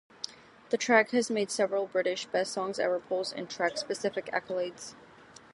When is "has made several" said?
1.11-1.85